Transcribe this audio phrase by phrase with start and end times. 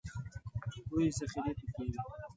[0.89, 2.01] لویې ذخیرې پکې وې.